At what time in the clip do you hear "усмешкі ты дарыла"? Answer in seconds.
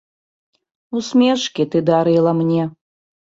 0.99-2.31